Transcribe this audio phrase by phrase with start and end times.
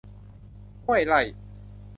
[0.85, 1.21] ห้วยไร่